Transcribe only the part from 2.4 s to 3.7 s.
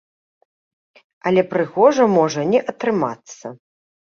не атрымацца.